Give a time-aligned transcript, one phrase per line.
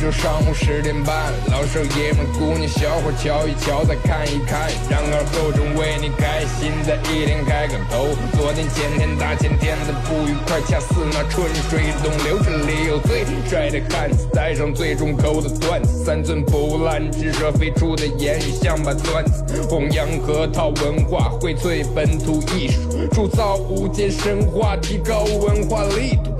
[0.00, 8.08] 就上午十点半，老少爷们、姑娘小伙瞧一瞧，再看一看，然而后生为你开心的一天开个头。
[8.32, 12.38] 昨天、前天、大前天的不愉快，恰似那春水东流。
[12.42, 26.32] 这里有最帅的汉子，带上最重口的段子，三寸不烂之舌飞出的言语像把钻子，弘扬核桃文化，荟萃本土艺术，铸造无间神话，提高文化力度，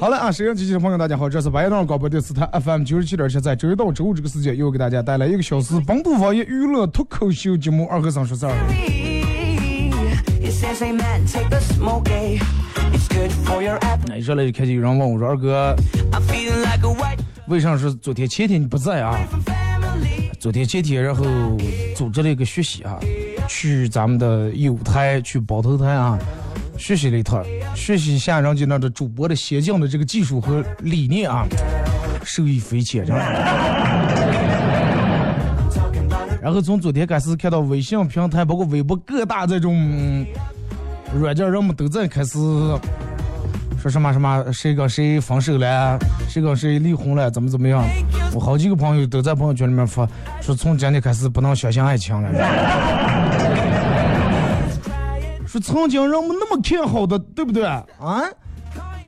[0.00, 8.52] 好了啊，收音机前的朋友，大家好，这是白杨广播电视台 FM 九十七点七，在周一到周五这个时间，又给大家带来一个小时本土方言娱乐脱口秀节目《二和尚说事儿》。
[14.06, 15.74] 那一上来就开始有人问我说：“二哥，
[17.48, 19.18] 为啥是昨天前天你不在啊？”
[20.44, 21.24] 昨天前天，然后
[21.96, 23.00] 组织了一个学习啊，
[23.48, 26.18] 去咱们的有台，去包头台啊。
[26.76, 27.42] 学习了一套，
[27.74, 31.46] 学习一下人家那的主播的先进的这个技术和理念啊，
[32.24, 33.06] 受益匪浅。
[36.42, 40.26] 然后从昨天开始看到微信平台，包括微博各大这种
[41.18, 42.36] 软件，人们都在开始
[43.84, 47.84] 说什么什么谁跟谁分手了，谁跟谁离婚了，怎么怎么样。
[48.32, 50.08] 我好几个朋友都在朋友圈里面发，
[50.40, 52.30] 说从今天开始不能相信爱情了。
[55.46, 57.84] 说曾经人们那么看好的，对不对啊？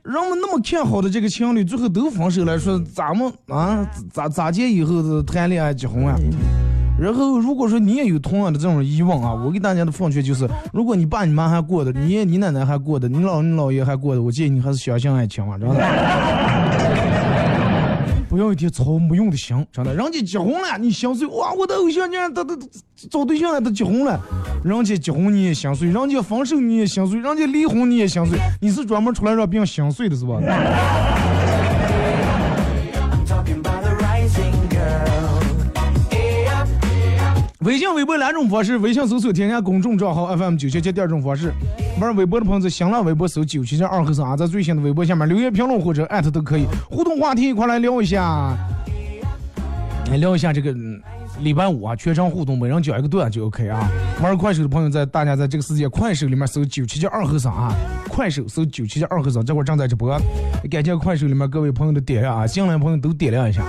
[0.03, 2.59] 人们那么看好的这个情侣，最后都分手了。
[2.59, 3.83] 说咱们啊，
[4.13, 6.15] 咋咋见以后谈恋爱结婚啊？
[6.99, 15.79] 然后如果说你也有同样的这种疑问啊，我给大家的奉劝就是：如果你爸你妈还过的，你爷你奶奶还过的，你姥你姥爷还过的，我建议你还是相信爱情啊，知道吧？
[18.29, 19.95] 不要一天操没用的心，真的。
[19.95, 21.53] 人家结婚了，你心碎哇！
[21.53, 22.57] 我的偶像，竟然他他
[23.09, 24.19] 找对象了，他结婚了。
[24.65, 28.37] 人家结婚你也心碎，人家分手你也心碎，人家离婚你也心碎。
[28.59, 30.41] 你是专门出来让别人心碎的是吧？
[37.67, 41.51] 微信、微博两种方式：微信搜索添加公众账号 FM 九七七；第二种方式，
[41.99, 46.65] 玩微博的朋友在新浪微博搜九七七二和尚啊，在最新的微博下面留言评论或者艾特都可以。
[46.89, 48.55] 互动话题一块来聊一下，
[50.09, 50.73] 来聊一下这个
[51.41, 53.85] 礼拜五啊，全程互动，每人讲一个段就 OK 啊。
[54.23, 57.75] 玩快手的朋友在大家在这个世界快手里面搜九七七二和尚啊，
[58.07, 60.17] 快手搜九七七二和尚，这会正在直播，
[60.71, 63.61] 感谢快手里面各位朋友的点亮啊，新来朋友都点亮一下。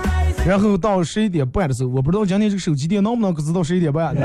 [0.45, 4.15] 然后到十一点半的时候，我不知道今天这个手机店能不能直到十一点半。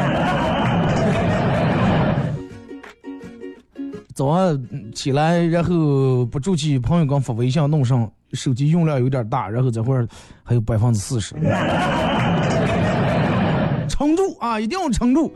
[4.15, 4.59] 早上
[4.95, 10.07] 起来，然后不住气，朋友刚发微信弄上，手机用量有点大，然后这会儿
[10.45, 11.35] 还有百分之四十。
[13.89, 15.33] 撑住啊，一定要撑住！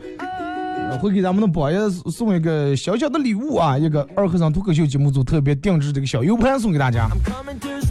[0.97, 7.07] 会给咱们的宝爷送一个小小的礼物啊，一个二和尚脱口秀节目组特别定制这个小 U 盘送给大家。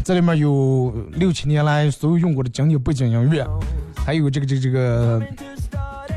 [0.05, 3.47] 这里面有六七年来所有用过的经典背景音乐，
[3.95, 5.23] 还有这个这个这个，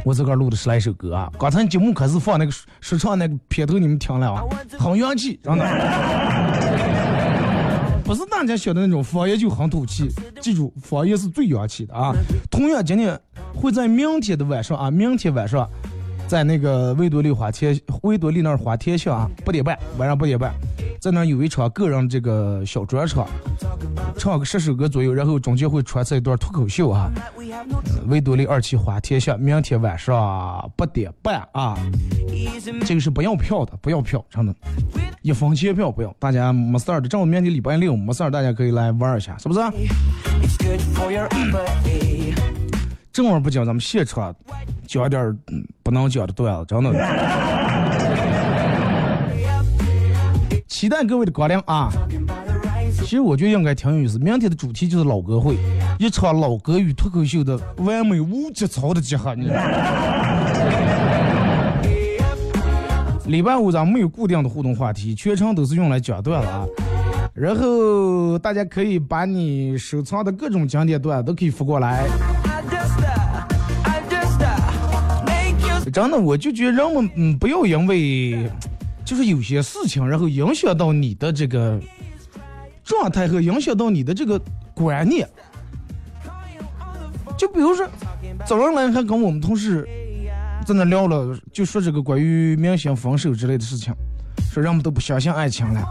[0.03, 1.31] 我自个儿录的十来首歌啊。
[1.39, 2.51] 刚才节目开始放那个
[2.81, 4.43] 说唱那个片头，你们听了啊？
[4.77, 5.65] 很洋气，真的，
[8.03, 10.09] 不是大家晓得那种方言就很土气。
[10.41, 12.13] 记住，方言是最洋气的啊。
[12.49, 13.19] 同样，今天
[13.53, 15.69] 会在明天的晚上啊，明天晚上。
[16.31, 20.53] 在那个维多利花天，维多利那儿花天巷啊，八点半，晚上八点半，
[20.97, 23.27] 在那儿有一场个人这个小专场，
[24.17, 27.11] 唱个十首歌左右，然后中间会穿插一段脱口秀啊。
[28.07, 31.77] 维多利二期花天巷，明天晚上八点半啊，
[32.85, 34.55] 这个是不要票的，不要票，真的。
[35.23, 36.15] 一分钱票不要。
[36.17, 39.59] 大家没事儿的，正好明天礼拜六没事儿，大家可以来玩一下，是不是？
[43.13, 44.33] 正儿不讲，咱们现场
[44.87, 45.35] 讲点儿
[45.83, 46.91] 不能讲的段子，真的。
[50.65, 51.89] 期待各位的光临啊！
[52.93, 54.17] 其实我觉得应该挺有意思。
[54.17, 55.57] 明天的主题就是老歌会，
[55.99, 59.35] 一场老歌与脱口秀的完美无节操的结合。
[63.25, 66.65] 礼拜五咱们没有固定的互动话题，全程都是用来讲段子啊。
[67.33, 72.07] 然后大家可以把你收藏的各种经典段都可以发过来。
[75.89, 78.49] 真的，我就觉得人们嗯，不要因为
[79.03, 81.79] 就是有些事情，然后影响到你的这个
[82.83, 84.39] 状态和影响到你的这个
[84.73, 85.27] 观念。
[87.37, 87.87] 就比如说，
[88.45, 89.87] 早上来还跟我们同事
[90.65, 93.93] 在那聊了，就说这个关于明星分手之类的事情，
[94.51, 95.83] 说人们都不相信爱情了，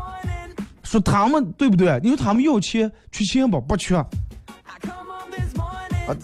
[0.84, 1.98] 说他们对不对？
[2.02, 3.60] 你说他们要钱，缺钱不？
[3.60, 3.96] 不缺。
[3.96, 4.06] 啊，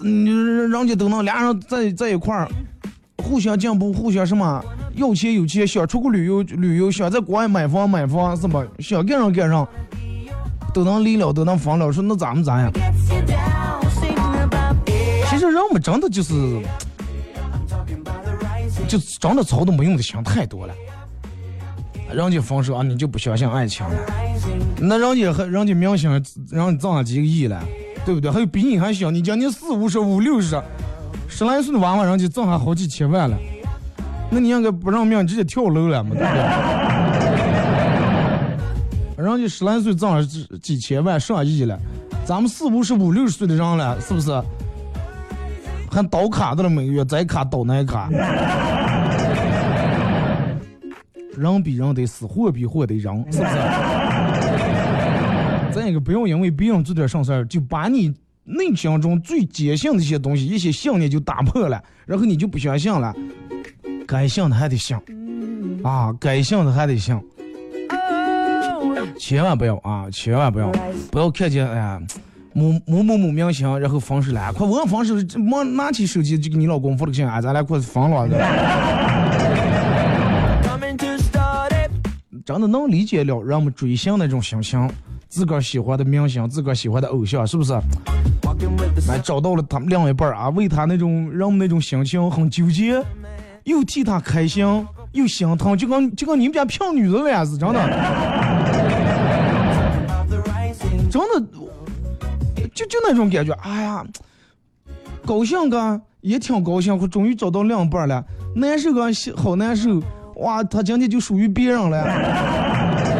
[0.00, 2.48] 你人家都能俩人在在一块儿。
[3.26, 4.64] 互相进步，互相什么？
[4.94, 9.66] 有钱有钱，想出国旅游旅游，想在国外买房买房，什么想干上干上，
[10.72, 11.92] 都能离了，都能分了。
[11.92, 12.72] 说那咱们咋样？
[15.28, 16.32] 其实人们真的就是，
[18.88, 20.74] 就真的操都没用的想太多了。
[22.14, 23.94] 人家分手啊，你就不相信爱情了？
[24.78, 26.10] 那人家还人家明星，
[26.50, 27.62] 让你挣了几个亿了，
[28.06, 28.30] 对不对？
[28.30, 30.58] 还有比你还小，你将近四五十、五六十。
[31.36, 33.36] 十来岁的娃娃，人家挣下好几千万了，
[34.30, 36.32] 那你应该不认命，直接跳楼了嘛，对不
[39.14, 39.22] 对？
[39.22, 41.78] 人家十来岁挣了几几千万、上亿了，
[42.24, 44.30] 咱们四五十、五六十岁的人了，是不是？
[45.90, 48.08] 还倒卡的了，每个月再卡倒那卡。
[51.36, 53.50] 人比人得死，货比货得扔，是不是？
[55.70, 58.14] 再一个，不要因为别人做点啥事儿，就把你。
[58.46, 63.12] 内心中最坚信的一些东西，一些信念就打破了，然后你就不相信了。
[64.06, 64.96] 该信的还得信，
[65.82, 67.20] 啊，该信的还得信，
[69.18, 70.70] 千万不要啊，千万不要，
[71.10, 72.00] 不要看见哎呀，
[72.52, 78.28] 某某某某明星，然后分手了，快问分手，忙拿起手机就给你老公发了个信，啊，咱俩快分了。
[82.44, 84.88] 真的能理解了人们追星那种心情，
[85.28, 87.72] 自个儿喜欢的明星，自个儿喜欢的偶像，是不是？
[89.08, 93.02] 哎，找到了他们另一半啊，为他那种让那种心情很纠结，
[93.64, 94.64] 又替他开心，
[95.12, 97.80] 又心疼，就跟就跟你们家骗女人样子，真的，
[101.10, 101.40] 真的，
[102.74, 104.04] 就就那种感觉，哎呀，
[105.24, 108.24] 高兴个也挺高兴，我终于找到另一半了，
[108.54, 109.06] 难受个
[109.36, 110.02] 好难受，
[110.36, 112.04] 哇，他今天就属于别人了，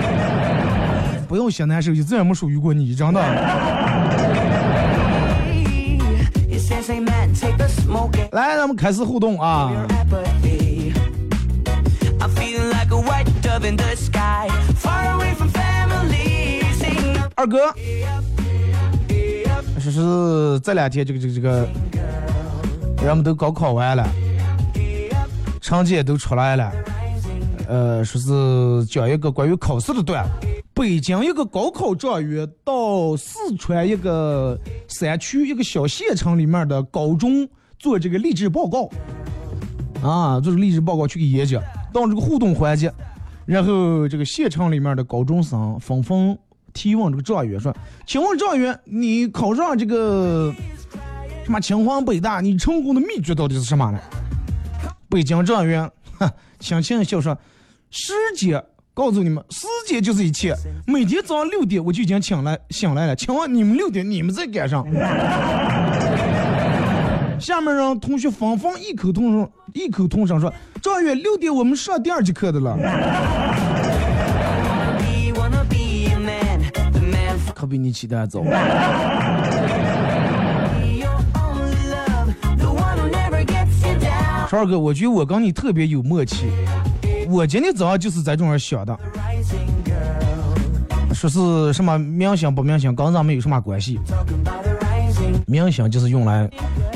[1.29, 3.76] 不用嫌难受，就再也没属于过你，真的。
[8.33, 9.71] 来，咱们开始互动啊！
[17.35, 17.73] 二哥，
[19.79, 21.69] 说是这两天这个这个这个，
[23.05, 24.09] 人们都高考完了，
[25.61, 26.73] 成绩也都出来了，
[27.69, 30.27] 呃，说是讲一个关于考试的段。
[30.75, 38.91] 北京一个高考状元到四川一个山区一个小县城里面的高中做这个励志报告，
[40.03, 42.93] 啊，做励志报告去给演讲，到这个互动环节，
[43.45, 46.37] 然后这个县城里面的高中生纷纷
[46.73, 47.75] 提问这个状元说
[48.07, 50.55] ：“请问状元，你考上这个
[51.45, 53.99] 什么清华北大，你成功的秘诀到底是什么呢？”
[55.09, 57.37] 北京状元哈，轻轻笑说
[57.91, 58.63] ：“时间。”
[58.97, 60.55] 告诉你们，时间就是一切。
[60.87, 63.15] 每天早上六点我就已经醒来醒来了。
[63.15, 64.83] 请问你们六点你们在干啥？
[67.39, 70.53] 下面让同学纷纷异口同声异口同声说
[70.83, 72.77] ：“状元，六点我们上第二节课的了。”
[77.55, 78.43] 可比你起得早。
[84.49, 86.47] 超二哥，我觉得我跟你特别有默契。
[87.29, 88.97] 我今天早上就是在这儿想的，
[91.13, 93.99] 说是什么明星不明星跟咱们有什么关系？
[95.47, 96.51] 明星就是用来，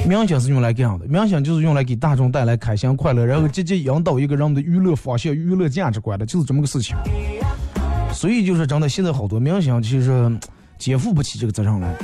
[0.07, 1.07] 明星是用来干啥的？
[1.07, 6.97] 明星就是用来给大众带来开心快乐，然后积极引导一个人的娱乐方向、娱乐价值观的，就是这么个事情。
[8.13, 10.39] 所以就是真的，现在好多明星其实
[10.79, 11.95] 肩负不起这个责任来。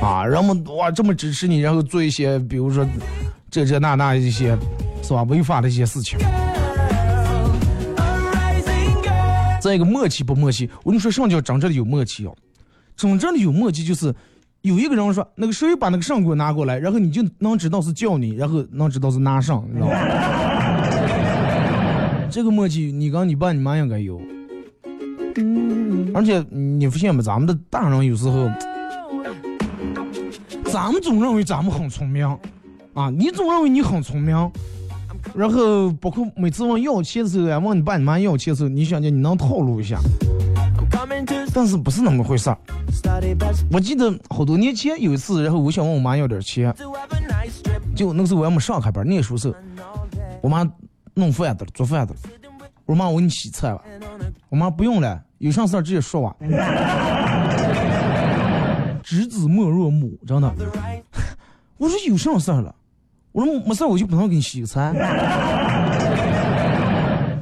[0.00, 2.86] 啊，人们哇这么支持你，然后做一些比如说
[3.50, 4.56] 这这那那一些
[5.02, 6.18] 是吧违法的一些事情。
[9.60, 10.68] 再一个默契不默契？
[10.82, 12.34] 我跟你说，什么叫真正的有默契哦？
[12.96, 14.12] 真正的有默契就是
[14.62, 19.94] 有一个人说那个谁把那个上给我拿过来，然后你就能知道是叫你，然后能知道是拿上，你知道吗？
[22.30, 24.20] 这个默契你跟你爸你妈应该有。
[26.14, 27.20] 而且你发现没？
[27.22, 28.48] 咱们的大人有时候，
[30.66, 32.24] 咱们总认为咱们很聪明，
[32.94, 34.36] 啊，你总认为你很聪明，
[35.34, 39.98] 然后包括每次问要钱的时候，问你爸你妈要钱的时候，你想想你能套路一下，
[41.54, 42.58] 但是不是那么回事儿。
[43.70, 46.74] 我记得好多年前有一次，然后我想问我妈要点钱，
[47.94, 49.54] 就那个时候我还没上开班，念书时候，
[50.40, 50.68] 我妈
[51.14, 52.14] 弄饭的做饭的，
[52.86, 53.82] 我说妈我给你洗菜吧，
[54.48, 55.20] 我妈不用了。
[55.38, 56.36] 有啥事儿直接说吧！
[59.02, 60.54] 知子莫若母，真的。
[61.78, 62.72] 我说有啥事儿了？
[63.32, 64.92] 我说没事儿，我就不能给你洗个菜。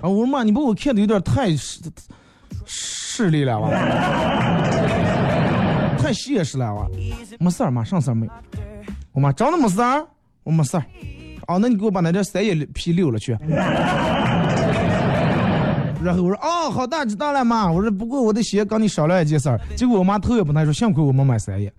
[0.01, 1.55] 啊，我说妈，你把我看的有点太
[3.13, 3.69] 势利了哇，
[5.99, 6.87] 太现实了哇。
[7.41, 8.29] 没事儿，妈，啥事儿没。
[9.11, 10.07] 我妈真的没事儿，
[10.45, 10.85] 我没事儿。
[11.49, 13.37] 哦，那你给我把那点三叶皮溜了去。
[16.03, 17.69] 然后我说哦，好的知道了妈。
[17.69, 19.61] 我说不过我得先跟你商量一件事儿。
[19.75, 21.73] 结果我妈头也不抬说，幸亏我没买三叶。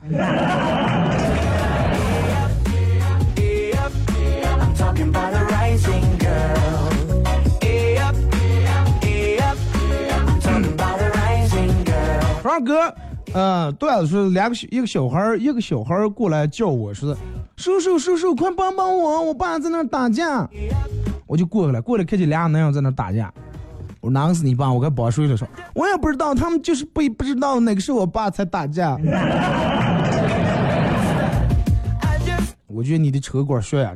[12.51, 12.93] 二哥，
[13.33, 17.15] 嗯，段子说两个一个小孩儿，一个小孩儿过来叫我说，
[17.55, 20.45] 叔叔叔叔，快帮帮我，我爸在那打架。
[21.25, 23.33] 我就过来，过来看见俩男人在那打架。
[24.01, 24.69] 我说哪个是你爸？
[24.69, 25.37] 我该帮谁了？
[25.37, 28.97] 说我也不知道，他们就是不不知道哪个是我爸才打架。
[32.67, 33.93] 我觉得你的车管学呀，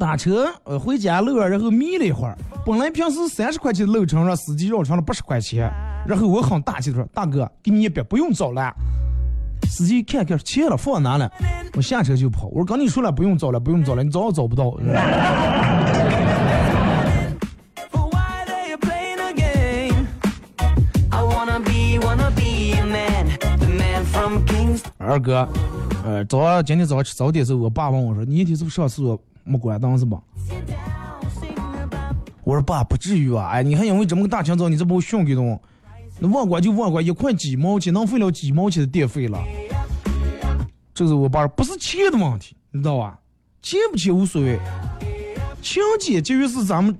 [0.00, 5.70] 打车呃回家路上然后眯了一会儿，本来平时三十块钱的路程，让司机绕成了八十块钱，
[6.06, 8.74] 然后我很大气的说：“大哥，给你一百，不用找了。”
[9.68, 11.30] 司机看看钱了，放哪了？
[11.74, 12.46] 我下车就跑。
[12.46, 14.74] 我说跟你说了，不用找了，不用找了，你找也找不到。
[24.96, 25.46] 二哥，
[26.04, 30.20] 呃，早今天早上吃早点时候，我爸问我说：“你一天是不是上厕所没关灯是吧？”
[32.44, 33.48] 我说：“爸，不至于吧？
[33.48, 35.60] 哎，你还因为这么个大清早，你这把我训给动？
[36.18, 39.38] 那忘关就忘关，一块几毛钱，浪费了几毛钱的电费了。”
[40.94, 43.18] 这是我爸，不是钱的问题，你知道吧？
[43.62, 44.58] 钱不钱无所谓，
[45.62, 46.96] 勤俭节约是咱们，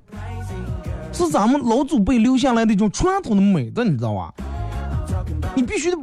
[1.12, 4.32] 是咱们老祖辈留下来的一种传统的美德，你知道吧？
[5.54, 5.96] 你必须得。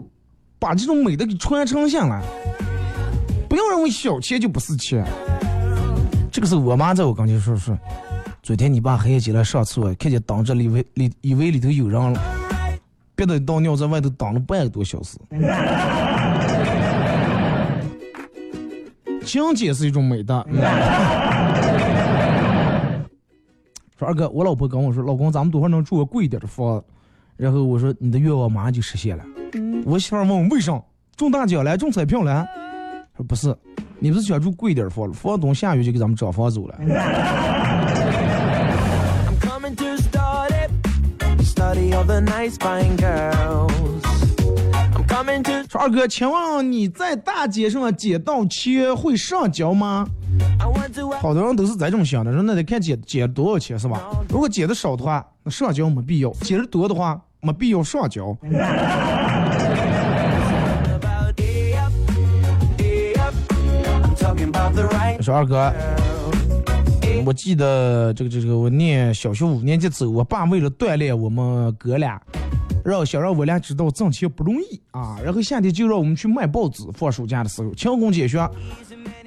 [0.60, 2.20] 把这种美德给传承下来，
[3.48, 5.06] 不要认为小钱就不是钱。
[6.38, 7.75] 这个是我妈在我跟前说说，
[8.44, 12.22] 昨天你爸黑夜起来上厕所，看见挡着里外里以为里头有人了，
[13.15, 15.17] 憋得倒尿在外头挡了半个多小时。
[19.25, 20.46] 讲解是一种美德。
[23.98, 26.84] 说二哥，我老婆跟我说，老公咱们多会能住个贵一点的房？
[27.36, 29.24] 然后我说你的愿望马上就实现了。
[29.86, 30.79] 我媳妇问我为啥
[31.15, 32.46] 中大奖了，中彩票了？
[33.18, 33.54] 说不是，
[34.00, 36.76] 你不是想住贵点房房东下雨就给咱们涨房租了。
[45.70, 50.08] 说二哥，请问你在大街上捡到钱会上交吗？
[51.20, 54.00] 好多人都是这种想的，说那得看捡捡多少钱是吧？
[54.30, 58.38] 如果捡的少的话，那上交没必要；捡的多的话，没必要上交。
[65.22, 65.72] 说二哥，
[67.26, 72.22] 我记得这个这个我念小学五年级时，我爸为了锻炼我们哥俩，
[72.86, 76.84] 让想让我俩知道挣钱不容易啊，然后夏天就让我们去卖报纸。
[76.94, 78.50] 放暑假的时候，勤工俭学，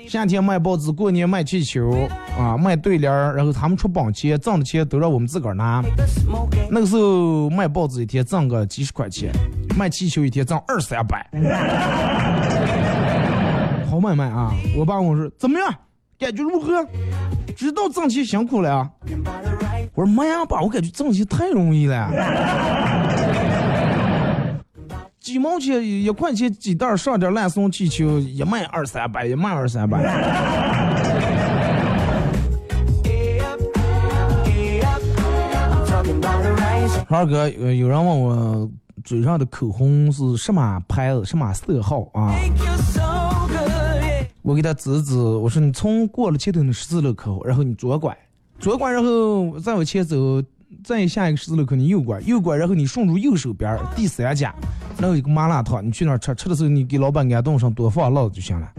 [0.08, 5.82] 夏天卖报纸，过年卖气球啊，卖对联，然后他们出本钱，挣的钱都让我们自个儿拿。
[6.70, 9.32] 那个时候卖报纸一天挣个几十块钱，
[9.76, 11.28] 卖气球一天挣二三百。
[14.00, 14.50] 好买卖啊！
[14.78, 15.68] 我爸问我说：“怎么样，
[16.18, 16.82] 感觉如何？
[17.54, 18.90] 知道挣钱辛苦了啊？”
[19.92, 22.10] 我说：“妈呀，爸，我感觉挣钱太容易了，
[25.20, 29.98] 几毛钱一块钱几袋上点烂松气球，一卖二三百，一卖二三百。”
[37.10, 38.70] 二哥，有人问我
[39.04, 42.32] 嘴上的口红是什么牌子、什么色号啊？
[44.42, 48.16] 我给他指指，我说你从过了前头的十字路口，然后你左拐，
[48.58, 50.42] 左拐，然后再往前走，
[50.82, 54.54] 再下一个十字路口你右拐，右拐，然后你顺住右手边第三家，
[54.96, 58.72] 那有一个麻辣烫，你去那儿吃，吃的时候你给老板安顿上多放辣子就行了。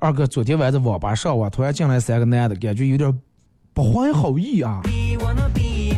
[0.00, 3.16] 二哥，昨天晚上网吧上网，突然进来三个男的，感觉有点
[3.72, 4.82] 不怀好意啊，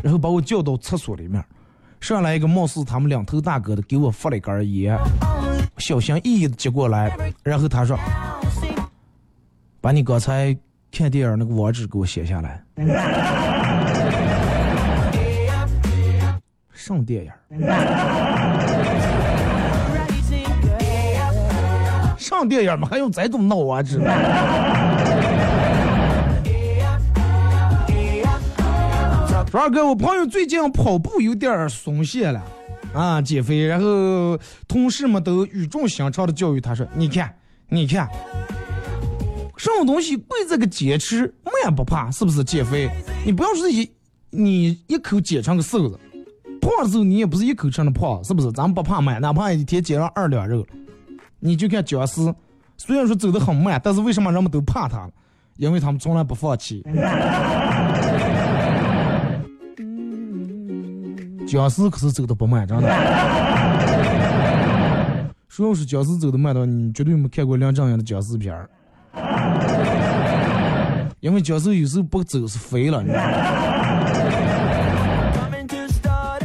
[0.03, 1.45] 然后把我叫到厕所里面，
[2.01, 4.97] 上来一个貌似他们两头大哥的，给我发了一根烟，
[5.79, 7.11] 小心翼翼的接过来，
[7.43, 7.99] 然后他说
[9.81, 10.57] ：“把你刚才
[10.93, 12.63] 看电影那个网址给我写下来。”
[16.73, 17.31] 上电影？
[22.17, 22.89] 上电影吗？
[22.91, 23.83] 还用这种闹啊？
[23.83, 24.05] 知道？
[29.51, 32.45] 说二哥，我朋友最近跑步有点松懈了，
[32.93, 37.35] 啊，减肥，然后同事们都语重心长的教育他说：“你看，
[37.71, 38.07] 你看，
[39.57, 42.45] 什么东西贵在个坚持，慢不怕，是不是？
[42.45, 42.91] 减肥，
[43.25, 43.91] 你不要说一，
[44.29, 45.99] 你一口减成个瘦子，
[46.61, 48.53] 胖的时候你也不是一口吃的胖，是不是？
[48.53, 50.67] 咱们不怕慢，哪怕一天减上二两肉。”
[51.41, 52.35] 你就看僵尸，
[52.77, 55.09] 虽然说走得很慢，但是为什么人们都怕他？
[55.57, 56.85] 因为他们从来不放弃。
[61.49, 62.89] 僵尸可是走的不慢，真的。
[65.49, 68.69] 说要是僵尸走的慢的话，你绝对没看过梁正英的僵尸片儿。
[71.21, 73.31] 因为僵尸有时候不走是飞了，你知道吗？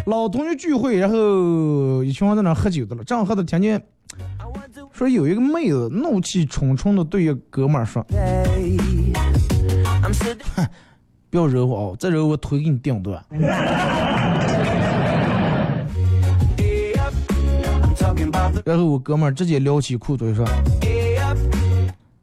[0.06, 3.82] 老同学聚会，然后一群人在那喝酒的了，正喝的听见。
[4.92, 8.04] 说有一个妹子怒气冲冲的对一哥们儿说
[10.56, 10.68] ：“哼，
[11.30, 13.24] 不要惹我哦，再惹我腿给你顶断。”
[18.64, 20.46] 然后我哥们儿直接撩起裤腿说：“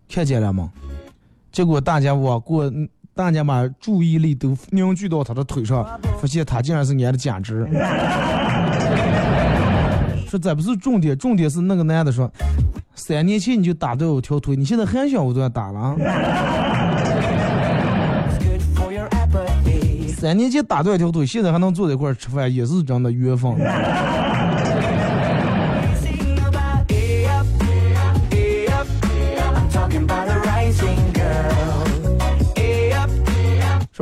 [0.09, 0.71] 看见了吗？”
[1.53, 2.73] 结果大家往过，
[3.15, 5.85] 大家把注意力都凝聚到他的腿上，
[6.21, 7.69] 发现他竟然是俺的假肢。
[10.29, 12.31] 说这不是重点，重点是那个男的说，
[12.95, 15.97] 三年前你就打断我条腿，你现在还想我断打了？
[20.17, 23.53] 三年前打断一条腿，现在还能坐在一块吃饭，也是真的缘分。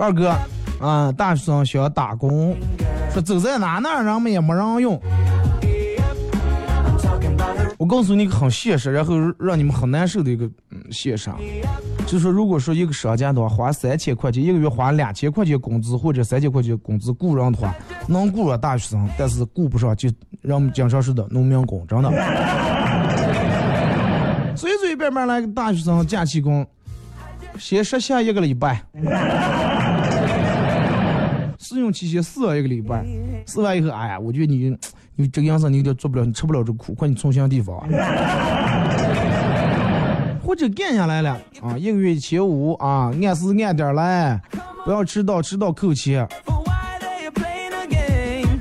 [0.01, 0.35] 二哥，
[0.81, 2.57] 啊，大学生想打工，
[3.13, 5.01] 说走在哪那人们也没人用。
[7.79, 10.51] 我告诉你个很现实，然后让你们很难受的一个
[10.91, 11.31] 现实，
[12.07, 17.75] 就说，如果说一个商家的话，花三千块钱一个月花两千块钱工资或者三千块钱工资雇人的话，
[18.09, 20.11] 能雇上大学生，但是雇不上就
[20.43, 22.11] 让我们经常说的农民工，真的。
[24.57, 26.67] 随随便便来个大学生假期工，
[27.59, 28.81] 先实习一个礼拜，
[31.59, 33.05] 试用期先试一个礼拜，
[33.47, 34.75] 试完以后，哎呀，我觉得你。
[35.21, 37.77] 你这个样子你有点做不了，你吃不了这苦，快你重新地方。
[40.41, 44.41] 或者干下来了啊，一个月一千五啊，按时按点来，
[44.85, 46.25] 不要迟到，迟到扣钱。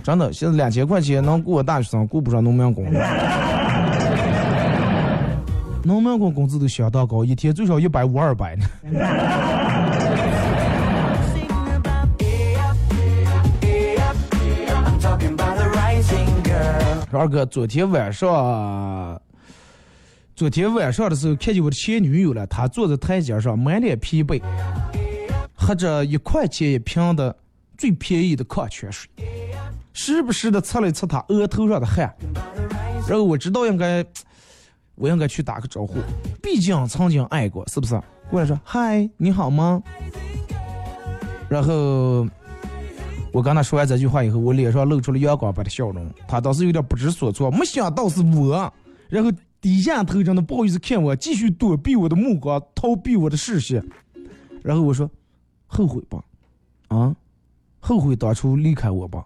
[0.04, 2.92] 真的，现在两千块钱能雇个大学生，雇不上农民工。
[5.84, 8.66] 农民工工资都相当高，一天最少一百五二百呢。
[17.10, 19.20] 二哥，昨天晚上，
[20.36, 24.42] 昨天晚上的时候看见我的前女友了，她坐在台阶上，满脸疲惫，
[25.56, 27.36] 喝着一块钱一瓶的
[27.78, 29.10] 最便宜的矿泉水，
[29.94, 32.14] 时不时的擦了擦她额头上的汗。
[33.08, 34.06] 然后我知道应该，
[34.98, 36.00] 我应该去打个招呼，
[36.44, 37.98] 毕竟曾经爱过，是不是？
[38.30, 39.82] 过来说嗨，你好吗？
[41.50, 42.28] 然后。
[43.34, 46.10] 我跟他说完这句话以后，我脸上露出了阳光般的笑容。
[46.28, 48.74] 他当时有点不知所措，没想到是我，
[49.10, 49.32] 然后
[49.62, 53.84] 低下头，真的不好意思看我，继续躲避我的目光，逃避我的视线。
[54.64, 55.08] 然后我说
[55.68, 56.24] ：“后悔吧，
[56.88, 57.16] 啊，
[57.80, 59.24] 后悔当初离开我吧。”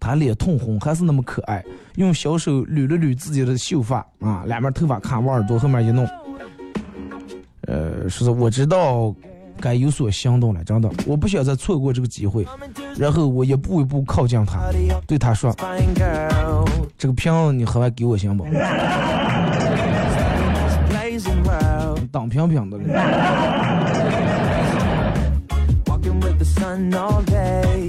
[0.00, 1.64] 他脸通红，还是那么可爱，
[1.96, 6.08] 用小手捋了捋自己的秀发，啊，两边头发卡往耳朵后面一弄，
[7.68, 9.14] 呃，说是我知道。
[9.62, 12.46] 该有所行动了，真的，我不想再错过这个机会。
[12.96, 14.58] 然后我一步一步靠近他，
[15.06, 15.54] 对他说
[16.96, 18.42] ：“这个瓶你喝完给我行不？”
[22.10, 22.78] 当瓶瓶的。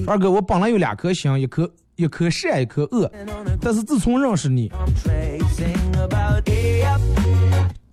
[0.06, 3.12] 二哥，我本来有两颗星，一颗一颗善一颗恶，
[3.60, 4.71] 但是自从认识你，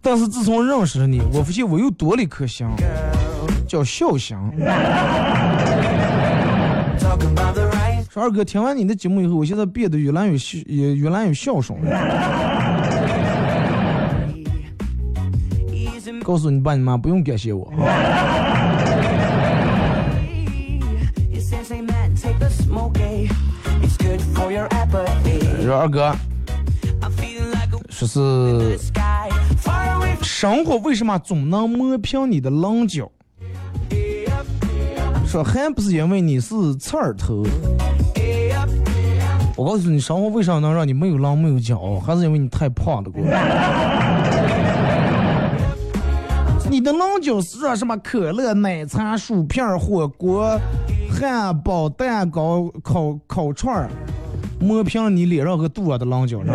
[0.01, 2.67] 但是自从认识了你，我发现我又多了一颗心，
[3.67, 4.37] 叫孝心。
[8.11, 11.91] 说二哥，听完你的节目以后，我现在变得越来越孝，也越来越孝顺了。
[16.25, 17.71] 告诉你爸你妈，不用感谢我。
[25.63, 26.15] 说二哥，
[27.91, 28.79] 说是
[30.23, 33.11] 生活为什么总能磨平你的棱角？
[35.27, 37.45] 说还不是因为你是刺儿头。
[39.57, 41.99] 我告诉你，生活为啥能让你没有棱没有角？
[42.01, 43.19] 还是因为你太胖了，哥。
[46.71, 47.97] 你的棱角是说什么？
[47.99, 50.57] 可乐、奶茶、薯片、火锅、
[51.19, 53.91] 汉堡、蛋糕、烤烤串儿，
[54.61, 56.55] 磨平了你脸上和肚子的棱角，是吧？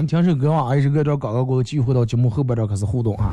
[0.00, 3.32] 你听首歌啊，还是歌这刚刚过后，继续回到节目后边这开始互动啊。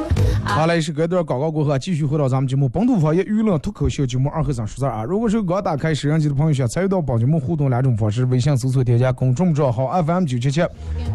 [0.53, 5.03] 好嘞，是隔一段广告过后，继续回到咱们节目《本土方言娱乐脱口秀》节目二和尚说事啊。
[5.03, 10.63] 如果是刚打开摄像机的朋友，想参与到本节目互动两种方式：微信搜索添加公众账号 FM 九七七；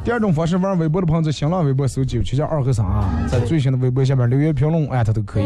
[0.04, 5.44] 第二种方式，玩微博的朋友在新浪微博搜九七七二和三啊，在最新的微博下面留言评论，艾特都可以。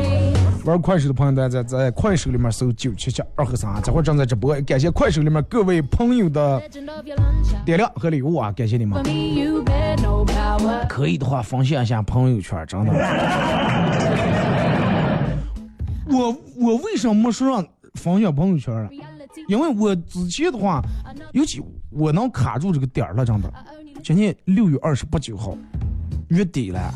[0.65, 6.63] 玩快手的朋友，在在快手里面搜九七七二和三啊，这会正在直播，感谢快手里面各位朋友的
[7.65, 9.03] 点亮和礼物啊，感谢你们。
[10.89, 12.93] 可以的话，分享一下朋友圈，真的。
[16.09, 18.91] 我我为什么说让分享朋友圈啊？
[19.49, 20.83] 因为我之前的话，
[21.33, 23.53] 尤其我能卡住这个点儿了，真的。
[24.03, 25.57] 今年六月二十八九号，
[26.29, 26.93] 月底了，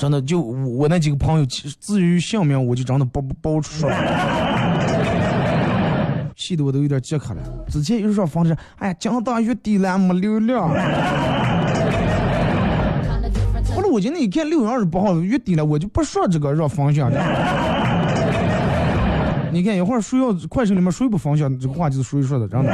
[0.00, 4.80] 真的就我那几个朋友，至于姓名，我就真的报报出来了，
[6.34, 7.42] 气得我都有点解渴了。
[7.68, 10.70] 之前又说房子，哎呀，讲到月底了，没流量。
[13.76, 17.20] 后来我今天一看六月二十八号月底了，我就不说这个让方向的。
[19.52, 22.70] 你看一会儿谁要快手里面谁不方向，这个话就是谁说的，真的。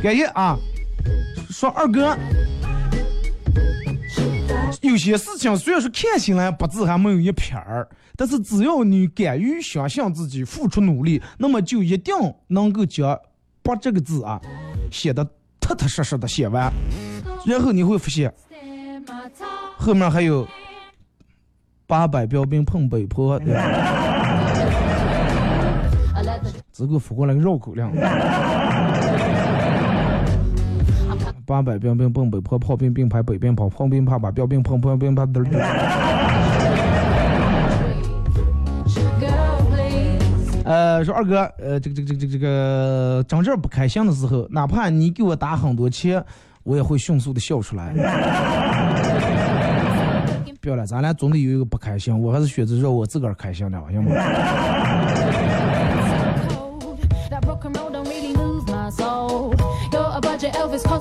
[0.00, 0.56] 感谢啊，
[1.50, 2.16] 说二哥，
[4.80, 12.14] 有些事情虽然说看起来不字还没有一撇儿，但是只要你敢于相信自己，付出努力，那么就一定
[12.48, 13.18] 能够将
[13.62, 14.40] “把”这个字啊
[14.90, 15.24] 写的
[15.60, 16.72] 踏踏实实的写完。
[17.46, 18.32] 然后你会发现，
[19.76, 20.46] 后面还有
[21.86, 23.62] 八百标兵碰北坡，对吧
[26.72, 27.84] 只给我发过来个绕口令。
[31.52, 35.58] 八百标兵奔北坡，炮兵并排北边跑，炮兵怕把标兵碰，炮兵怕嘚嘚。
[40.64, 46.24] 呃，说二哥，呃，这个这个这个这个这个真正不开心的时候，哪怕你给我打很多钱。
[46.62, 47.92] 我也会迅速的笑出来。
[50.62, 54.10] 不要了，咱俩总得有一个不开心，我还是选择让我自个儿开心点，行吗？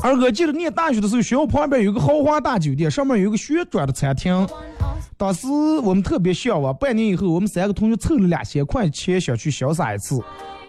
[0.04, 4.48] 二哥记得念大学的时候，学校旁边有个豪华大酒店，上面有个旋转的餐厅。
[5.18, 5.48] 当时
[5.84, 10.20] 我们特别向往，半年以后，我们三个同学凑了两千块钱，想去潇洒一次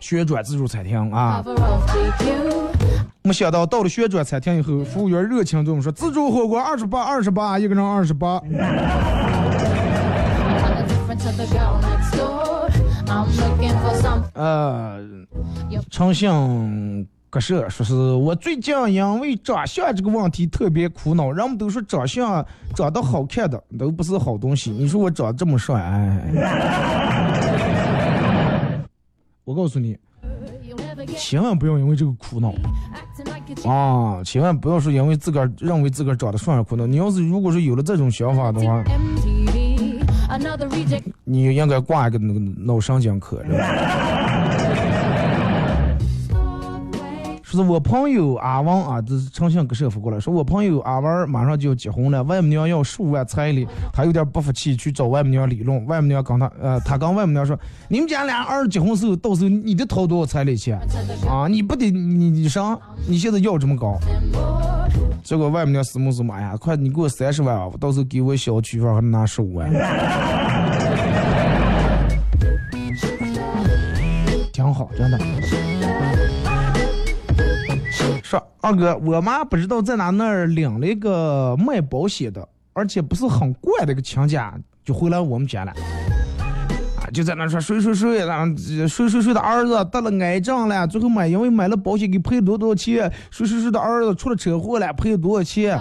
[0.00, 1.42] 旋转自助餐厅啊。
[3.22, 8.42] 没想到到了旋转餐厅以后，服务员热情对我们说：“自助火锅二十八，二十八，一个人二十八。”
[14.34, 14.98] 呃，
[15.90, 16.28] 诚信
[17.32, 24.70] 格社说是我最近因为长相这个问题特别苦恼，人们都说长相长得好看的都不是好东西。
[24.70, 26.20] 你说我长得这么帅，哎，
[29.44, 29.98] 我告诉你。
[31.16, 32.52] 千万不要因为这个苦恼
[33.66, 34.22] 啊！
[34.22, 36.86] 千万不要说因为自个儿认为自个儿长得帅而苦恼。
[36.86, 38.84] 你要是如果说有了这种想法的话，
[41.24, 43.42] 你应该挂一个那个脑神经科。
[47.52, 55.84] 不是我朋友阿王啊，这是诚信给师傅过来，说我朋友阿王马上就要结婚了，外母娘要十五万彩礼，他有点不服气，去找外母娘理论。
[55.84, 57.54] 外母娘跟他，呃，他跟外母娘说，
[57.88, 60.80] 你们家俩儿结婚时候，到时候你得掏多少彩礼钱
[61.28, 61.46] 啊？
[61.46, 62.74] 你不得你你啥？
[63.06, 63.98] 你现在要这么高？
[65.22, 67.68] 结果外母娘死么死母，哎呀，快你给我三十万啊！
[67.78, 69.70] 到时候给我小娶妇还拿十五万，
[74.54, 75.18] 挺好，真的。
[78.32, 85.72] 说二哥，我妈不知道在哪那儿领了一个卖保险的，而且不是很贵的一个亲家，就回来我们家了。
[86.96, 95.78] 啊，就在那说谁谁谁，然后谁谁谁的儿子得了癌症了，最后买因为买了保险给赔多多钱，谁谁谁的儿子出了车祸了，赔了多少钱？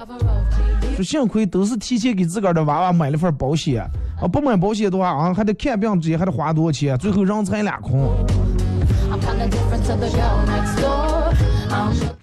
[0.98, 3.82] 说幸亏都是提前给自个儿的娃娃买了份保险，
[4.22, 8.14] 啊，不买保险的话啊，还得看病直接还得花多少钱，最后人财两空。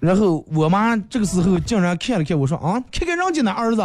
[0.00, 3.82] 然后我妈这个时候竟然看了看我说啊，看看人家那儿子，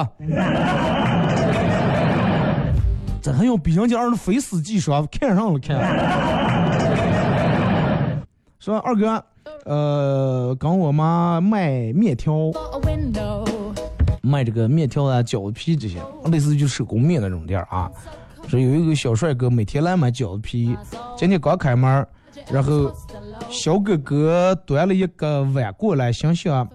[3.19, 5.79] 这还用比人家儿子非死即伤，看上了看。
[8.59, 9.25] 说二哥，
[9.65, 12.51] 呃，跟我妈卖面条，
[14.21, 17.89] 卖这个面条啊、饺子皮这些，类似于就手工面那种店啊。
[18.47, 20.77] 说有一个小帅哥每天来买饺子皮，
[21.17, 22.05] 今天刚开门，
[22.51, 22.93] 然后。
[23.49, 26.67] 小哥哥端了一个碗过来，想想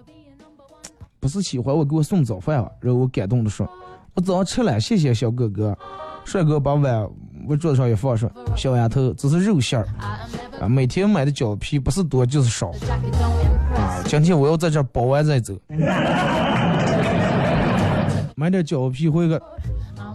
[1.19, 2.71] 不是喜欢我给我送早饭吧？
[2.79, 3.69] 然后我感动的说
[4.15, 5.77] ：“我早上吃了，谢谢小哥哥。”
[6.25, 7.09] 帅哥把碗
[7.47, 9.87] 往桌子上一放，说：“小丫头，这是肉馅儿
[10.61, 12.69] 啊，每天买的饺皮不是多就是少
[13.75, 14.03] 啊。
[14.05, 15.57] 今天我要在这包完再走，
[18.35, 19.41] 买点饺皮回个，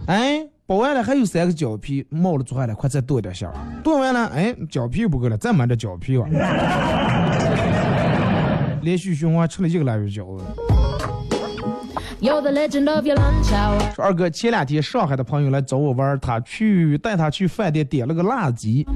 [0.07, 3.55] 哎。”包完了还有三个胶皮冒了出来了，快再剁点馅儿。
[3.83, 6.27] 剁完了，哎，胶皮不够了，再买点胶皮吧。
[8.81, 10.45] 连续循环吃了一个来月饺子。
[13.95, 18.87] 说二哥，前两天上海的朋友来找我玩，他去带他去饭店点了个辣鸡。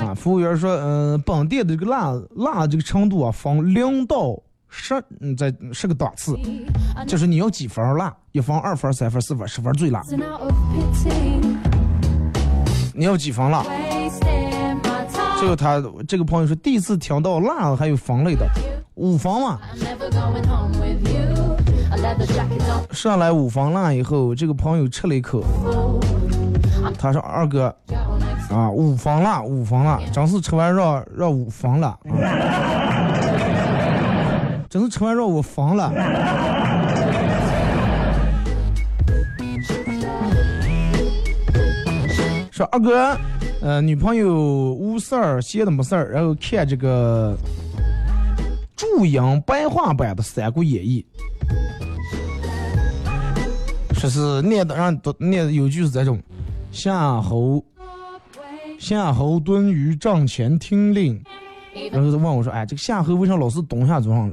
[0.00, 4.42] 啊，服务员说，嗯，本店的这个辣辣这个程度啊，分零到。
[4.76, 6.38] 十，嗯，在十个档次，
[7.06, 10.02] 就是你要几分辣，一分、二分、三分、四分、十分最辣。
[12.94, 13.64] 你要几分辣？
[15.38, 18.46] 最后他这个朋友说，第一次听到辣还有分类的，
[18.94, 19.58] 五分嘛。
[22.92, 25.42] 上来五分辣以后，这个朋友吃了一口，
[26.98, 27.74] 他说：“二哥，
[28.50, 31.98] 啊，五分辣，五分辣，真是吃完让让五分了。”
[34.68, 35.92] 真是吃完让我疯了。
[42.50, 43.16] 说二哥，
[43.60, 44.34] 呃，女朋友
[44.72, 47.36] 无事儿闲的没事儿，然后看这个
[48.74, 51.04] 注音白话版的《三国演义》，
[54.00, 56.18] 说是念的让读念的有句是这种：
[56.70, 57.62] 夏侯
[58.78, 61.22] 夏侯惇于帐前听令。
[61.92, 64.30] 然后他问我说：“哎，这个夏河为啥老是蹲下坐上？”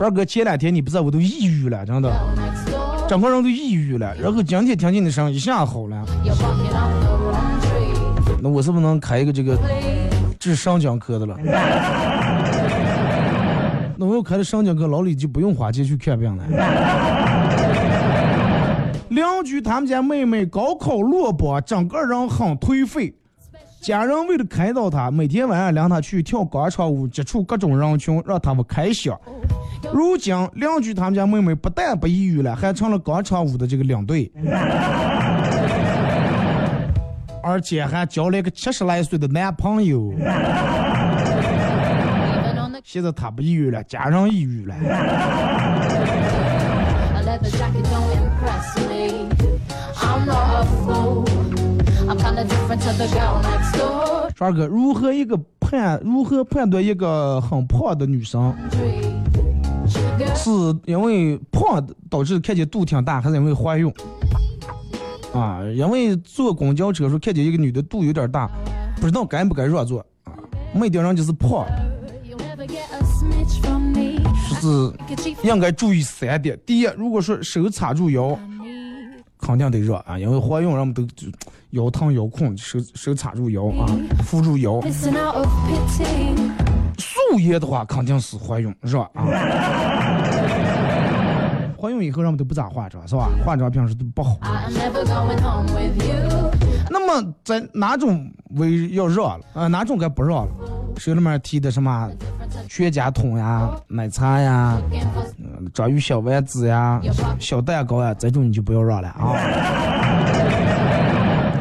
[0.00, 2.10] 二 哥，前两天你不在我都抑郁了，真的，
[3.08, 4.14] 整个人都抑郁了。
[4.16, 6.04] 然后今天听见你声一下好了。
[8.40, 9.58] 那我是不是能开一个这个
[10.38, 11.36] 治上讲科的了？
[13.96, 16.44] 那我要开了上讲科，老李就不用花钱去看病了。
[19.38, 23.14] 邻居他们家妹妹高考落榜，整个人很颓废。
[23.80, 29.12] 家人为了开导她，每天晚上领她去跳广场舞，接触各种人群，让他们开心。
[29.92, 34.28] 如今邻居他们家妹妹不但不抑郁了，还成了广场舞的这个领队，
[37.40, 40.12] 而且还交了一个七十来岁的男朋友。
[42.82, 44.74] 现在她不抑郁了，家人抑郁了。
[54.34, 58.54] 说二哥，如何一个判如何判断一个很胖的女生，
[60.34, 60.50] 是
[60.86, 63.92] 因为胖导致看见肚挺大，还是因为怀孕？
[65.34, 68.48] 啊，因为坐公交车时候看见一个女的肚有点大，
[68.96, 70.32] 不知道该不该让座啊？
[70.72, 71.66] 没顶上就是胖，
[74.60, 74.92] 是
[75.42, 78.38] 应该注意三点：第一，如果说手插住腰。
[79.40, 81.06] 肯定得热啊，因为怀孕人们都
[81.70, 83.86] 腰疼腰困，手手插住腰啊，
[84.24, 84.80] 扶住腰。
[86.98, 89.26] 素颜的话肯定是怀孕热啊。
[91.80, 93.30] 怀孕以后人们都不咋化妆是吧？
[93.44, 94.36] 化妆平时都不好。
[96.90, 99.68] 那么在哪种为要热了啊？
[99.68, 100.48] 哪种该不热了？
[100.96, 102.10] 手里面提的什么
[102.68, 104.80] 全家桶呀、奶茶呀、
[105.72, 107.00] 章鱼小丸子呀、
[107.38, 109.34] 小蛋糕呀，这种你就不要让了啊。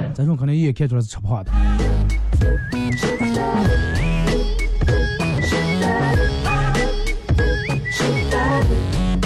[0.16, 1.52] 这种可能一眼看出来是吃胖的。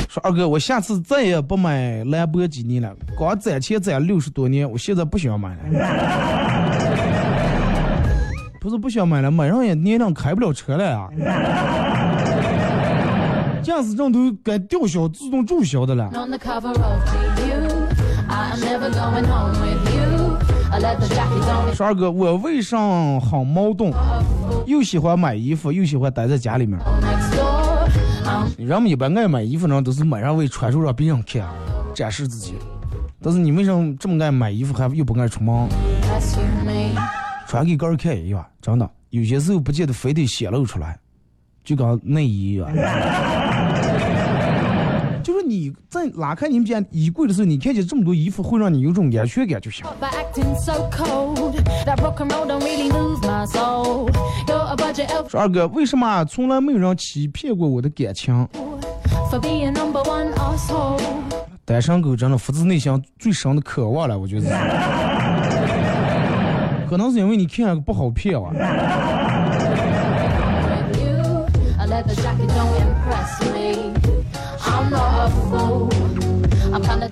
[0.09, 6.70] 说二哥，我下次再也不买兰博基尼了，光攒钱攒六十多年，我现在不想买了。
[8.69, 11.07] 是不想买了，买上也年龄开不了车了呀。
[13.63, 16.09] 驾驶证都该吊销、自动注销的了。
[21.73, 22.77] 说二哥，我为啥
[23.19, 23.93] 好矛盾？
[24.65, 26.79] 又喜欢买衣服，又喜欢待在家里面。
[28.57, 31.43] 人们一般爱买衣服呢，都是买上为穿出让别人看，
[31.93, 32.55] 展示自己。
[33.21, 35.67] 但是你为什么这么爱买衣服，还又不爱出门？
[37.51, 40.97] 穿给个人看一样，真的，有些时候不见得非得显露出来，
[41.65, 42.69] 就跟内衣一样。
[45.21, 49.85] 就是你在拉开你们家衣柜的时候，你看见这么多衣服，会让你有种安全感就行。
[55.27, 58.47] 说二哥，为什么从来没有人欺骗过我的感情？
[61.65, 64.47] 单身狗真的发自内心最深的渴望了，我觉得。
[66.91, 68.51] 可能是因为你看了不好骗啊。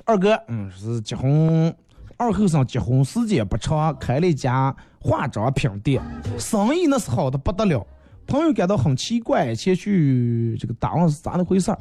[0.03, 1.73] 二哥，嗯，是结婚，
[2.17, 6.01] 二后生结婚时间不长，开了一家化妆品店，
[6.37, 7.87] 生意那是好的不得了。
[8.27, 11.77] 朋友感到很奇怪，前去这个打问是咋的回事儿，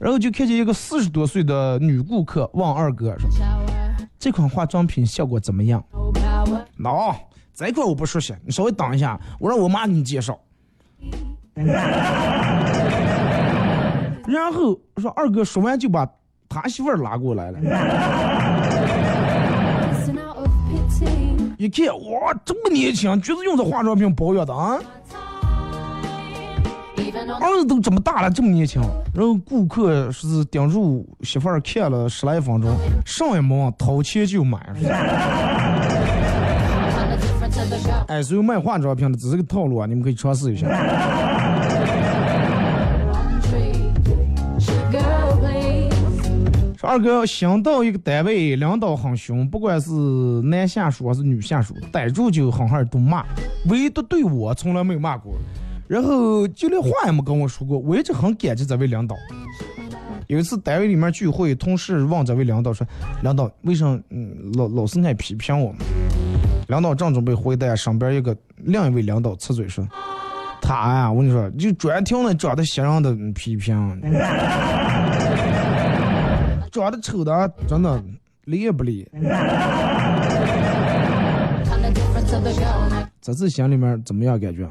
[0.00, 3.28] 然后就看见一个四十多岁的女顾客问二哥说
[4.18, 5.82] ：“这款化妆品效果怎么样？”
[6.78, 7.14] 喏，
[7.54, 10.38] 这块我不熟悉，你稍微等一下，我让我妈给你介绍。
[14.26, 16.08] 然后说二哥说完就把
[16.48, 17.58] 他媳妇儿拉过来了，
[21.58, 24.78] 一看哇这么年轻，就是用这化妆品保养的啊，
[27.40, 28.80] 儿子都这么大了，这么年轻。
[29.14, 32.70] 然后顾客是盯住媳妇儿看了十来分钟，
[33.04, 34.58] 上也没掏钱就买。
[38.06, 40.66] 哎，所有卖化妆品的只是个套路啊，你们可以尝试一下。
[46.76, 49.90] 说二哥新到一个单位，领导很凶，不管是
[50.42, 53.24] 男下属还是女下属，逮住就狠狠都骂，
[53.66, 55.34] 唯独对我从来没有骂过，
[55.88, 59.16] 然后就连话也没跟我说过，我一直很感激这位领导。
[60.26, 62.86] 有一次单位里面聚会，同事问这位领导说
[63.24, 65.78] ：“领导为什么嗯老老是爱批评我们？”
[66.68, 69.88] 领导正准备回答，身边一个另一位领导插嘴说
[70.60, 73.74] ：“他呀，我跟你说，就专听那长得像样的批评。”
[76.70, 77.98] 长得丑的，真的
[78.44, 79.08] 理也不理。
[83.20, 84.68] 这次心里面怎么样感觉？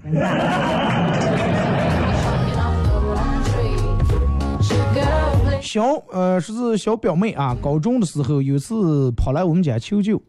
[5.62, 10.22] 小呃，是是小表妹啊，高中的时候有次跑来我们家求救，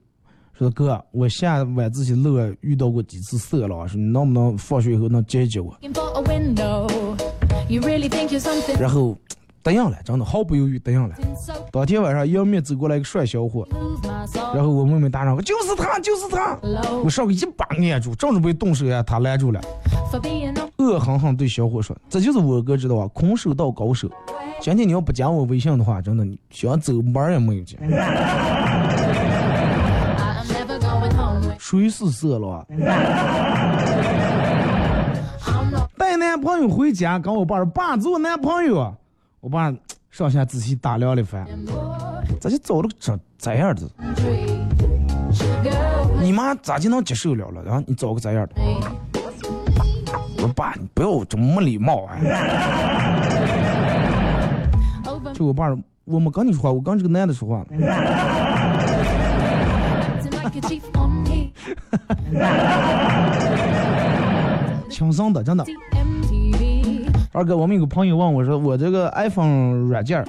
[0.53, 5.75] 说哥，我下晚自习路遇到过几次色狼，说你能不能放学以后能接接我？
[8.79, 9.17] 然后。
[9.69, 11.15] 答应了，真的毫不犹豫答应了。
[11.71, 13.69] 当天晚上迎面走过来一个帅小伙，
[14.55, 16.59] 然后我妹妹大声：“就是他，就是他！”
[17.05, 19.61] 我上去一把按住，正准备动手呀，他拦住了，
[20.79, 24.09] 恶狠狠对小伙说：“这就是我哥知道吧，空手道高手。
[24.59, 27.79] 今天你要不加我微信的话，真的你想走门也没有进。”
[31.59, 32.67] 谁是色狼？
[35.99, 38.91] 带男朋友回家，跟我爸说：“爸，做男朋友。”
[39.41, 39.73] 我爸
[40.11, 41.47] 上下仔细打量了一番，
[42.41, 43.83] 咋就找了个这这样的？
[46.21, 47.63] 你妈咋就能接受了了？
[47.63, 48.55] 然后你找个这样的？
[50.37, 52.19] 我说爸，你不要这么没礼貌啊！
[55.35, 55.69] 就我爸，
[56.05, 57.65] 我没跟你说话，我跟这个男的说话。
[64.91, 65.65] 轻松的，真的。
[67.33, 70.25] 二哥，我们有个朋友问我说：“我这个 iPhone 软件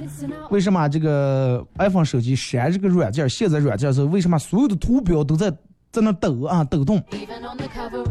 [0.49, 5.49] 为什么这个 iPhone 手机删这个软件卸载软件的时候，为什么所有的图标都在
[5.91, 7.01] 在那抖啊抖动？”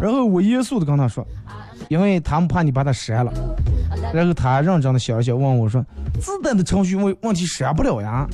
[0.01, 1.27] 然后我严肃的跟他说
[1.89, 3.33] ：“因为他们怕你把它删了。”
[4.13, 5.85] 然后他认真的想了想，问我说
[6.21, 8.27] ：“自带的程序问问题删不了呀，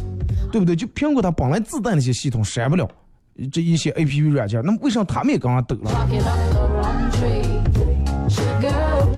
[0.52, 0.76] 对不对？
[0.76, 2.88] 就苹果它本来自带那些系统删不了
[3.50, 5.90] 这一些 APP 软件，那么为什么他们也跟上抖了？”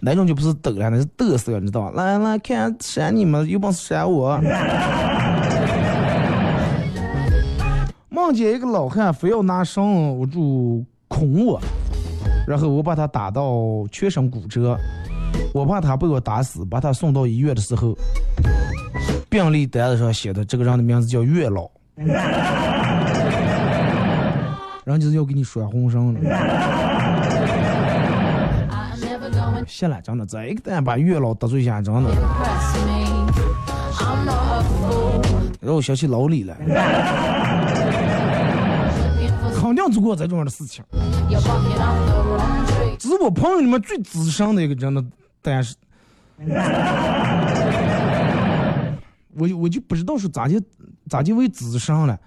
[0.08, 1.90] 那种就不是抖了，那是嘚瑟，你知道吧？
[1.96, 4.40] 来来看删你们，有本事删我。
[8.08, 11.60] 梦见一个老汉非要拿绳我住捆我，
[12.46, 14.78] 然后我把他打到全身骨折，
[15.52, 17.92] 我怕他被我打死，把他送到医院的时候，
[19.28, 21.68] 病历单子上写的这个人的名字叫月老，
[24.84, 26.20] 人就是要给你拴红绳的。
[29.76, 32.10] 谢了，真的，这个蛋把月老得罪一下，真的。
[35.60, 36.56] 让我想起老李了，
[39.54, 40.82] 肯定做过这种样的事情。
[42.98, 45.04] 这是我朋友里面最资深的一个真的，
[45.42, 45.74] 但是，
[49.36, 50.58] 我我就不知道是咋就
[51.10, 52.18] 咋就为资深了。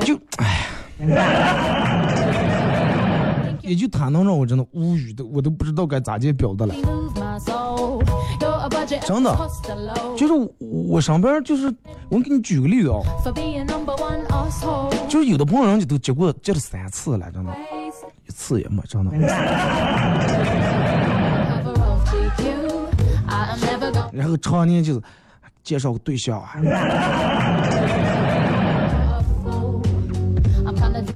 [0.00, 0.66] 就哎
[3.68, 6.74] 也就他能让我真的无语的，我都不知道该咋接表达了。
[9.06, 9.36] 真的，
[10.16, 11.72] 就是我上边就是，
[12.08, 13.00] 我给你举个例子啊，
[15.08, 17.54] 就是有的朋友人家都结过结了三次了，真的，
[18.26, 19.12] 一次也没，真的。
[24.12, 25.02] 然后常年就是
[25.62, 26.56] 介绍个对象啊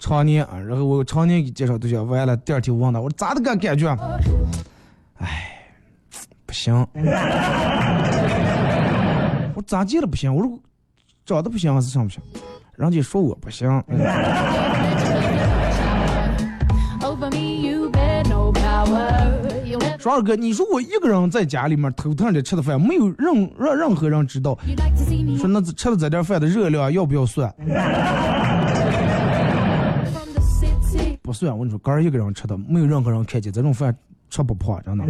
[0.03, 3.89] 常年啊，然后我常年给介绍对象，完了第二天我问他，我说咋的个感觉？
[5.19, 5.65] 哎，
[6.45, 6.75] 不行。
[9.55, 10.35] 我咋接了不行？
[10.35, 10.59] 我说
[11.25, 12.21] 长得不行还是什不行？
[12.75, 13.69] 人家说我不行。
[19.99, 24.59] 说二哥，你说我一个人在家里面头疼的吃的饭，没有任让任何人知道。
[25.39, 27.55] 说那吃的这点饭的热量要不要算？
[31.33, 33.97] 不算，我跟你说，哥儿一个人吃的，没有任何人看见，这种饭
[34.29, 35.05] 吃不胖，真的。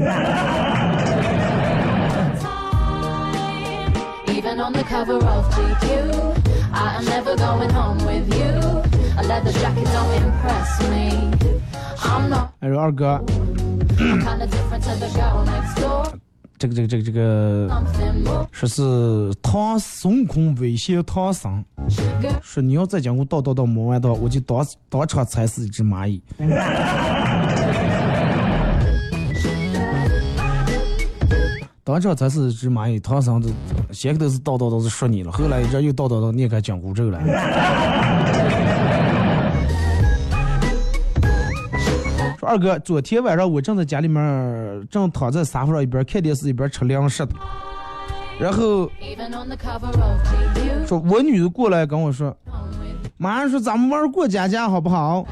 [12.60, 13.20] 哎，说二哥，
[16.62, 17.68] 这个这个这个这个，
[18.52, 21.64] 说是唐孙悟空威胁唐僧，
[22.40, 26.22] 说你要再讲我叨叨叨没完的话，我就当当场踩死一只蚂蚁。
[31.82, 33.48] 当场踩死一只蚂蚁，唐僧都
[33.90, 37.18] 先开头是叨叨叨是说你了，后来一阵又叨叨叨念开紧箍咒了。
[42.42, 44.20] 说二哥，昨天晚上我正在家里面，
[44.90, 47.32] 正躺在沙发上一边看电视一边吃零食的，
[48.36, 48.90] 然后
[50.84, 52.36] 说我女的过来跟我说，
[53.16, 55.24] 马上说咱们玩过家家好不好？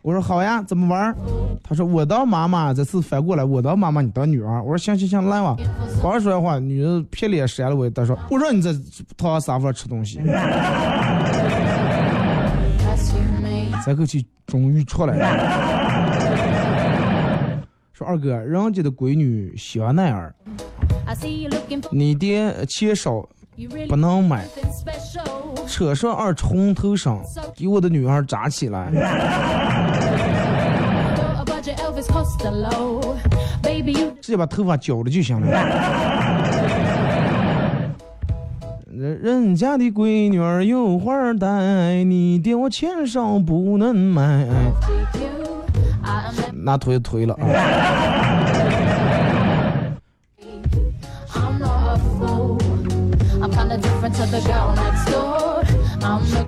[0.00, 1.14] 我说好呀，怎么玩？
[1.62, 4.62] 他说我当妈妈，这次反过来我当妈妈，你当女儿。
[4.62, 5.54] 我说行行行，来吧。
[6.02, 8.74] 刚说完话，女的撇脸扇了我一，他说我让你在
[9.18, 10.18] 躺沙发上吃东西。
[13.84, 15.69] 这口气终于出来了。
[18.00, 20.34] 说二哥，人家的闺女喜欢奈儿，
[21.90, 23.28] 你爹钱少
[23.90, 24.46] 不能买，
[25.66, 27.20] 扯上二车红头绳，
[27.54, 28.90] 给我的女儿扎起来。
[34.22, 35.46] 直接把头发绞了就行了。
[38.90, 44.46] 人人家的闺女儿有花戴，你爹我钱少不能买。
[46.62, 47.40] 那推推了啊。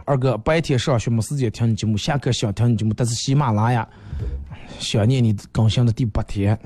[0.05, 3.87] 二哥，白天上学没时间听你节目，下课想听你节目，但是喜马拉雅
[4.79, 6.59] 想念你更新的第八天。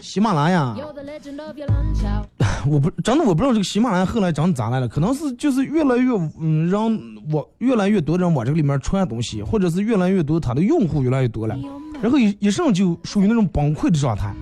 [0.00, 0.76] 喜马拉雅，
[2.68, 6.10] 我不真的我不知道这个喜马拉雅后来长咋来了，可能是就是越来越
[6.40, 6.96] 嗯让
[7.30, 11.56] 我越来越多人往这个里面传东西，或者是越来越多他的用户越来越多了，
[12.00, 14.34] 然后一一上就属于那种崩溃的状态。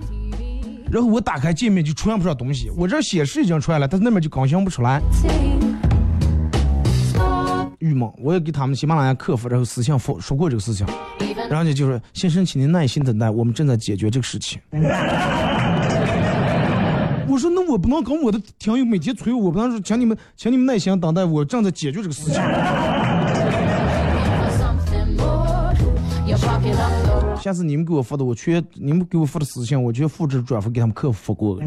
[0.91, 5.01] 然后我打开界面就传不上东西，我这显示已经出来了，但是那边就更新不出来。
[7.79, 10.85] 郁闷，我也给他们喜马拉雅客服然后私信说说过这个事情，
[11.49, 14.61] 然后呢就是先生，请您耐心等待，我们正在解决这个事情。
[17.31, 22.33] 我说那我不能跟我的听友每天催我，不能说请你们请你们耐心等待，我正在解决这个事情。
[27.41, 31.57] 下次你们给我发的，我全你们给我发的私信，我全复制转发给他们客服发过。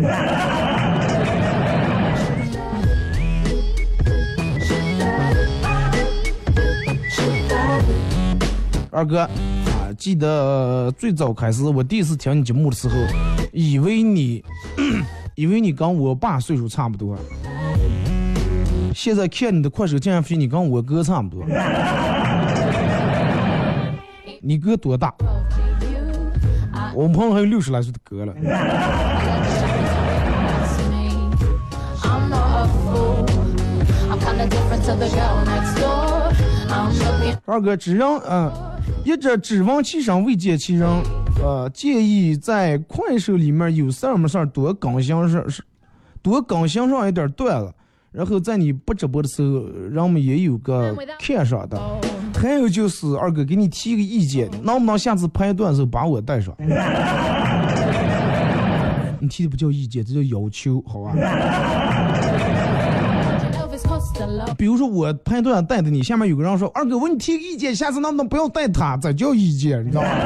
[8.91, 9.31] 二哥啊，
[9.97, 12.95] 记得最早开始我第一次听你节目的时候，
[13.51, 14.45] 以为你
[15.35, 17.18] 因为你跟我爸岁数差不多，
[18.95, 21.45] 现在看你的快手竟然发现你跟我哥差不多。
[24.41, 25.12] 你哥多大？
[26.95, 28.32] 我们朋友还有六十来岁的哥了。
[37.47, 38.53] 二哥，只让嗯，
[39.05, 40.89] 一直指望其上未见其人，
[41.43, 45.62] 呃，建议在快手里面有事儿没事儿多更新上是
[46.22, 47.72] 多更新上一点段子，
[48.12, 51.80] 然后在你不直播的时候，人们也有个看上的。
[52.35, 56.55] 还有就是二哥给你提个意见，能不能下次拍段子把我带上？
[59.20, 61.14] 你提的不叫意见，这叫要求，好吧？
[64.57, 68.97] 比如说我拍段子带的你，下面有个人说二哥，我给你提个意见，下次能不能不要带他？
[68.97, 70.09] 这叫意见，你知道吗？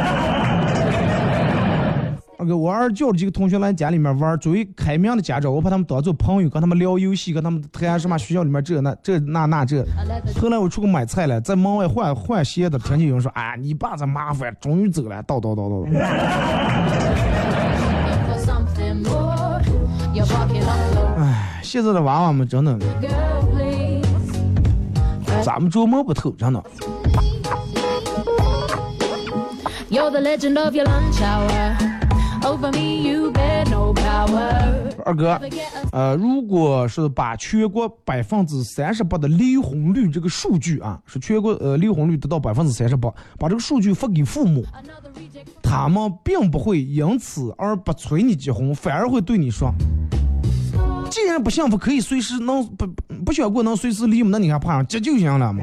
[2.38, 9.84] 二哥，我二叫了几个同学来家里面玩，作为开明的家长，我把他们当做朋友，跟他们聊游戏，跟他们谈什么学校里面这那这那那这。
[10.40, 15.84] 后来我出去买菜了，在门外换换鞋的，听见有人说：“哎，你爸这麻烦，终于走了。”叨叨叨叨。
[21.16, 22.78] 哎， 现在的娃娃们真的，
[25.42, 26.62] 咱们琢磨不透，真的。
[35.04, 35.40] 二哥，
[35.90, 44.64] 呃，如果是把全国百分之三十八的离婚率这个数据啊，是全国呃离婚率得到百分之三十八，把这个数据发给父母，
[45.62, 49.72] 他们并不会因此而不催你结婚，反而会对你说
[51.10, 52.86] ：“既然不幸福，可以随时能不
[53.24, 54.82] 不想过能随时离嘛，那你还怕啥？
[54.84, 55.62] 这就行了嘛。”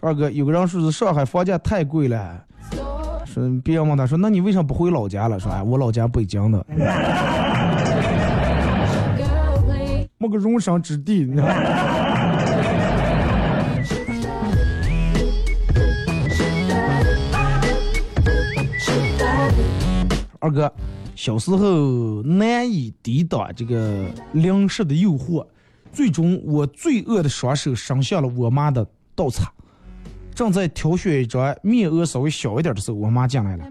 [0.00, 2.42] 二哥，有个人说是上海房价太贵了，
[3.24, 5.38] 说别人问他说，那你为啥不回老家了？
[5.38, 6.64] 说哎，我老家北京的，
[10.18, 11.30] 没个容身之地。
[20.42, 20.70] 二哥，
[21.14, 25.46] 小时候难以抵挡这个零食的诱惑。
[25.92, 28.84] 最终，我罪恶的双手伸向了我妈的
[29.14, 29.48] 刀叉。
[30.34, 33.64] 正在挑选一张面额稍微小一点的时候，我妈进来了。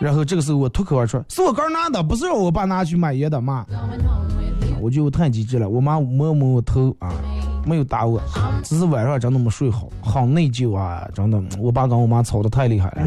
[0.00, 3.66] 然后这个时候，我脱口而出：“是我刚拿的，不是让我爸拿去买烟的妈。”
[4.80, 5.68] 我就太机智了。
[5.68, 7.12] 我妈摸摸我头啊，
[7.66, 8.22] 没有打我，
[8.62, 11.06] 只是晚上真的没睡好，好内疚啊！
[11.14, 13.02] 真的，我爸跟我妈吵得太厉害了，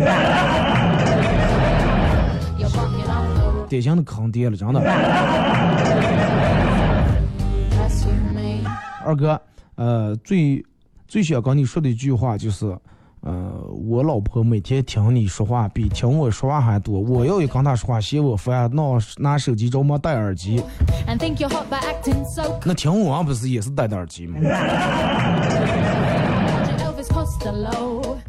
[3.67, 4.81] 典型的坑爹了，真的。
[9.05, 9.41] 二哥，
[9.75, 10.65] 呃，最
[11.07, 12.65] 最想跟你说的一句话就是，
[13.21, 13.51] 呃，
[13.87, 16.99] 我老婆每天听你说话比听我说话还多。
[16.99, 18.83] 我要一跟她说话嫌我烦，拿
[19.17, 20.61] 拿手机着忙戴耳机。
[22.65, 24.37] 那听我不是也是戴的耳机吗？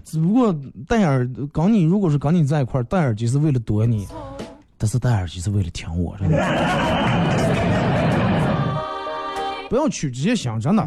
[0.05, 0.55] 只不过
[0.87, 4.07] 戴耳跟你如果是跟你在一块戴耳机是为了躲你，
[4.79, 6.25] 但是戴耳机是为了听我 的。
[9.69, 10.83] 不要去直接想，真的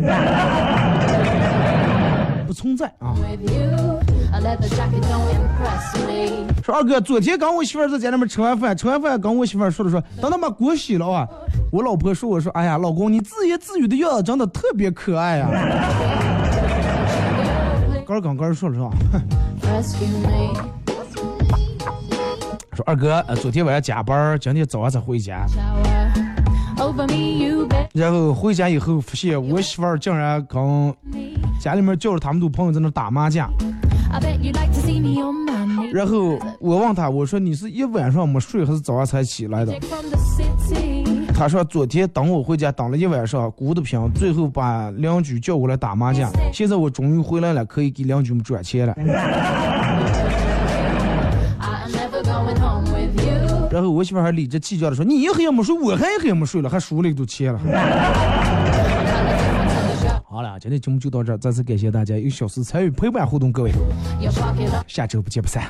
[2.48, 3.14] 不存在啊！
[6.64, 11.28] 说二哥，昨天跟我媳妇在家里面吃完饭，吃完饭跟我媳妇说了说，等他把锅洗了啊！
[11.72, 15.48] 我老婆说我说，哎呀，老公你自言自语的样子真的特别可爱呀！
[18.08, 18.90] 刚刚刚说了是吧？
[22.76, 25.46] 说二哥，呃，昨天晚上加班，今天早上才回家。
[27.94, 30.94] 然后回家以后发现我媳妇儿竟然跟
[31.60, 33.52] 家里面叫了他们都朋友在那打麻将。
[35.92, 39.74] 然后我问他，我说你是一晚上没睡还是早上才起来的？
[41.36, 46.32] 他说昨天等我回家等了一晚上，鼓的平，最后把邻居叫过来打麻将。
[46.54, 48.96] 现在我终于回来了，可以给邻居们转钱了。
[53.90, 57.60] 我媳妇还理直气壮的说：“你一黑也没睡，我还一黑也没睡了，还输了一赌钱了。
[60.30, 63.72] ”好了，今天节目就到这，再次感谢大家一个小时参与陪伴互动，各位，
[64.88, 65.64] 下周不见不散。